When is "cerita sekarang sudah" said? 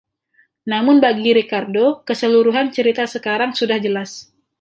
2.75-3.77